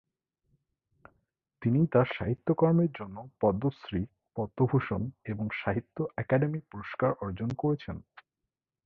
[1.61, 4.01] তিনি তার সাহিত্যকর্মের জন্য পদ্মশ্রী,
[4.37, 7.97] পদ্মভূষণ এবং সাহিত্য অকাদেমি পুরস্কার অর্জন করেছেন।